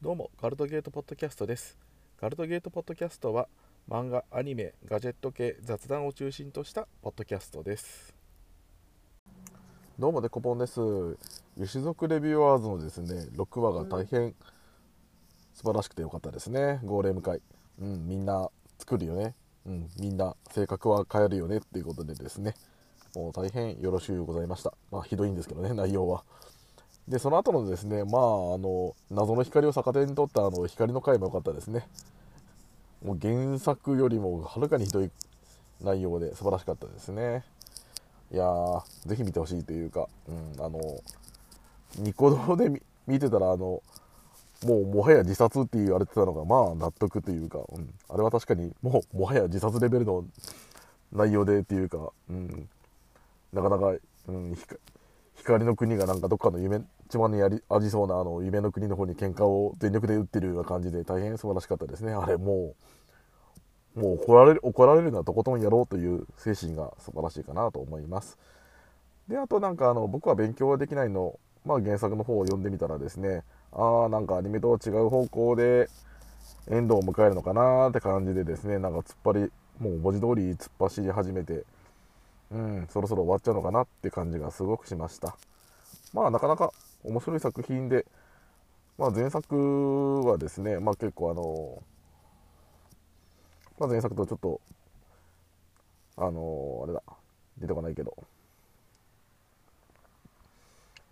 [0.00, 1.76] どうもガルトゲートポッドキャストです。
[2.20, 3.48] ガルトゲートポッドキャストは
[3.90, 8.14] 漫画アニメガジェット系雑談を中心としたポッドキャストです。
[9.98, 10.80] どうもデコポンです。
[11.56, 14.36] ゆし族レビューアーズのですね6話が大変
[15.52, 16.78] 素晴らしくてよかったですね。
[16.84, 17.40] 号令迎え
[17.80, 19.34] うんみんな作るよね。
[19.66, 22.54] うんみんな性格は変えるよねっていうことでですね。
[23.16, 24.72] もう大変よろしゅうございました。
[24.92, 26.22] まあひどいんですけどね内容は。
[27.08, 28.22] でその後のですねまあ
[28.54, 31.88] あの謎の光を逆手に取ったあの光の回も良かったですね。
[33.04, 35.10] もう原作よりもはるかにひどい
[35.80, 37.44] 内容で素晴らしかったですね。
[38.30, 40.80] いやーぜひ見てほしいというか、うん、あの
[41.96, 43.82] ニコ動で見てたらあの
[44.66, 50.24] もうもはや自殺って言われてたのがまあ納得というか、うん、あれは確かにもうもはや自殺レベルの
[51.12, 52.68] 内容でっていうか、うん、
[53.52, 53.94] なかなか、
[54.26, 54.58] うん、
[55.36, 62.12] 光の国がなんかどっかの夢一番にやりありそうなあの夢の国の方に喧嘩を全力で打ってるような感じで大変素晴らしかったですね。
[62.12, 62.74] あれも
[63.96, 68.38] うもう怒られる怒られるのはとことんやろうという精神が素晴らしいかなと思います。
[69.26, 75.88] であとなんかあの僕は勉強はできないのまあ原作の方を読んでみたらですねああなんかアニメとは違う方向で
[76.70, 81.64] エンドを迎えるのかなって感じでですねなんか突っ張りもう文字通り突っ走り始めて
[82.50, 85.36] うんそろそろ終わっちゃうのかなって感じがすごくしました。
[86.14, 86.72] まあなかなか
[87.08, 88.04] 面白い作品で、
[88.98, 91.82] まあ、前作はですね、まあ、結構あの、
[93.78, 94.60] まあ、前作とちょっと
[96.16, 97.02] あのあれだ
[97.58, 98.16] 出てこないけど。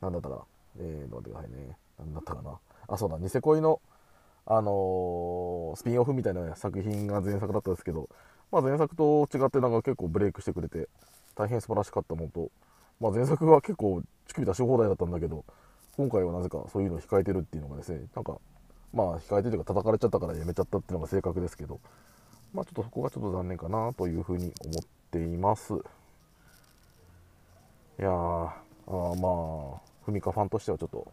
[0.00, 0.42] 何だったかな？
[0.80, 1.76] えー、待ってくださいね。
[1.98, 2.58] 何だったかな？
[2.88, 3.80] あそうだニセ恋の
[4.46, 8.08] あのー、スピンオフみたいな作品が前作だったんですけど、
[8.50, 10.88] まあ、前作と違ってなんか結構ブレイクしてくれて
[11.36, 12.50] 大変素晴らしかったのと、
[13.00, 15.44] まあ、前作は結構乳首出し放題だったんだけど
[15.96, 18.38] 今回はなぜかそういうのを控えてるっていうのがですねなんか
[18.94, 21.80] まあ控えてというか叩かれちゃったからやめちゃったっていうのが正確ですけど
[22.54, 25.74] まあちょっとそこがちょっと残念かなというふうに思っています。
[25.74, 25.76] い
[28.02, 31.12] やーあーまあふみかファンとしてはちょっと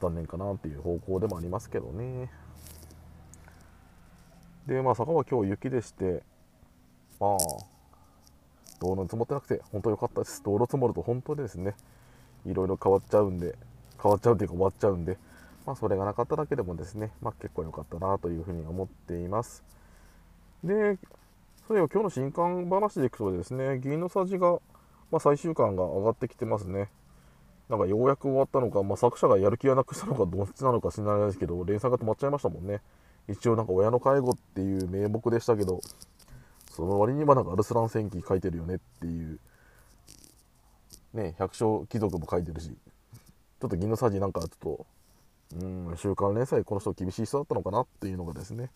[0.00, 2.30] 残念かなっていう方向でもありますけどね。
[4.66, 6.22] でまあ坂は今日雪でして
[7.20, 7.38] まあ
[8.80, 10.42] 道路に積もってなくて本当良かったです。
[10.42, 11.74] 道路積もると本当にですね
[12.44, 13.56] いろいろ変わっちゃうんで
[14.04, 15.16] 変わっちゃうというか終わっちゃうんで、
[15.64, 19.64] まあ、それがなかっただけでもですね、まあ、結構良かったなというふうに思っています。
[20.62, 20.98] で、
[21.66, 24.58] そういえば今日の新刊話でいくとですね、銀のさじが、
[25.10, 26.90] まあ、最終巻が上がってきてますね。
[27.70, 32.82] なんかようやく終わったのか、まあ、作者がやる気がなくしたのかどっちなのか知らないですけど、連載が止まっちゃいましたもんね。
[33.26, 35.80] 一応なんか親の介護っていう名目でしたけど、
[36.70, 39.40] その割にはなんかアルスラン戦記書いてるよねっていう、
[41.14, 42.76] ね、百姓貴族も書いてるし、
[43.60, 44.86] ちょっと銀のさじなんかちょっと
[45.60, 48.70] うん週刊連載この人厳しい人だったのかなっていうのがですね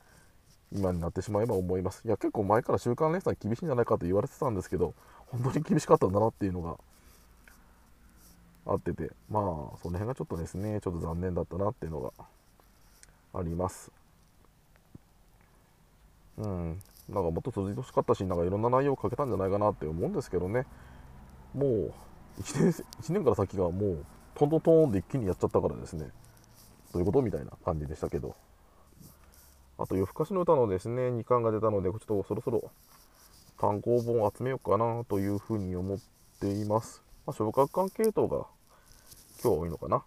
[0.73, 2.03] 今になってしまえば思います。
[2.05, 4.95] いや結構前から週刊連載厳しいんじゃないかと言われてたんですけど
[5.27, 6.77] 本当に厳しかったんだなっていうのが
[8.67, 9.43] あっててまあ
[9.83, 12.13] その辺がちょっとですねちょっと残念だったなっていうのが
[13.35, 13.91] あります。
[16.37, 16.81] うん。
[17.09, 20.67] なんかもっと続いてほしかったしなんかいろんな内容をかけたんじゃないかなって思うんですけどね。
[21.55, 21.95] もう
[22.41, 26.07] 1年 ,1 年から先がもうトントントンで一気にやっちゃったからですね。
[26.93, 28.35] どういうことみたいな感じでしたけど。
[29.79, 32.71] あと夜更かしの歌のですね2巻が出たのでちょっとそろそろ
[33.61, 35.99] 単行本を集めようかなというふうに思っ
[36.41, 38.47] ています、まあ、小学館系統が
[39.43, 40.03] 今日多いのかな。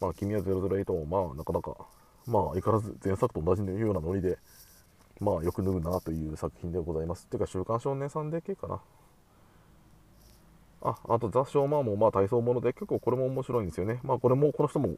[0.00, 1.76] まあ君は008もまあなかなか
[2.26, 4.38] まあ相変わらず前作と同じようなノリで
[5.18, 7.26] まあよく脱ぐなという作品でございます。
[7.26, 8.80] てか週刊少年さんで系かな。
[10.82, 14.00] あ、あとザ・ショーマンもまあ体操もので結構これも面白いんですよね。
[14.02, 14.96] まあこれもこの人も、こ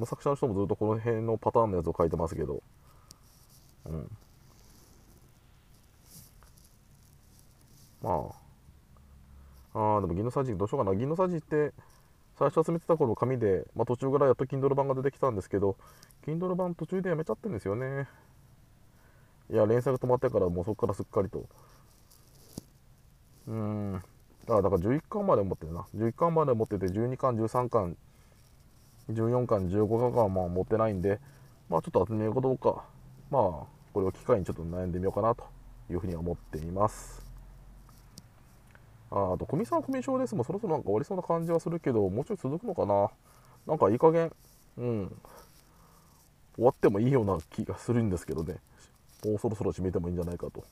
[0.00, 2.62] の作者の人もずっとこの辺のパターンのやつを書いてますけど、
[3.86, 4.10] うん。
[8.02, 8.10] ま
[9.74, 10.96] あ、ああ、でも銀のさじどうしようかな。
[10.96, 11.72] 銀のさじって
[12.38, 15.76] 最初集めてた頃紙で、まあ途中からやっと Kindle 版が出てきたんですけど、
[16.26, 18.08] Kindle 版途中でやめちゃってるんですよね。
[19.50, 21.44] いや、連載が止まってからもうそこからすっかりと。
[23.48, 24.02] うん。
[24.48, 25.86] あだから11巻まで持ってるな。
[25.94, 27.96] 11巻まで持ってて12巻13巻
[29.10, 31.20] 14巻15巻はまあ持ってないんで
[31.68, 32.84] まあちょっと集めようかどうか。
[33.30, 33.42] まあ
[33.92, 35.44] これを機会にちょっと悩んでみようかなと
[35.90, 37.22] いうふうに思っています。
[39.10, 43.10] ああと古見さん古見賞ですもそろそろなんか終わりそうな感じはするけどもうちょい続くのかな。
[43.66, 44.32] なんかいい加減
[44.78, 45.16] うん。
[46.56, 48.56] 終わってもいいような気がするんですけどね。
[49.24, 50.64] もうそろそろ締めてもいいんじゃないかと。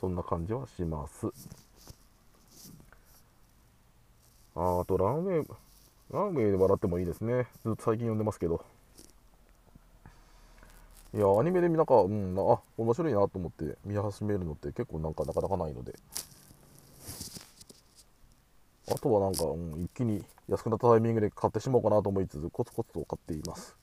[0.00, 1.26] そんな感じはします。
[4.60, 5.46] あとランウェイ、
[6.12, 7.46] ランウェイで笑ってもいいですね。
[7.64, 8.64] ずっと最近読んでますけど。
[11.14, 15.94] いやアニメでなんか、うん、あ面白いなと思って見始めるのって結構なんかなかなかないので
[18.90, 23.74] あとはなんか、うん、一気に安くなったタイミングで買ってしまおうかなと思いつつコツコツと買っています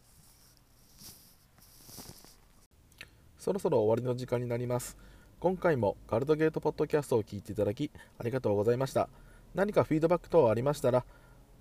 [3.40, 4.96] そろそろ終わりの時間になります
[5.40, 7.90] 今回もガルドゲートポッドキャストを聞いていただき
[8.20, 9.10] ありがとうございました
[9.56, 11.06] 何かフィードバック等ありましたら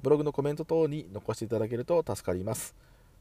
[0.03, 2.75] ブログのコメント等に残していただけると助かります。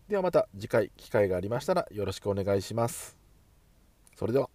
[0.10, 3.16] ではまた次回機会がありましたらよろしくお願いします。
[4.16, 4.50] それでは。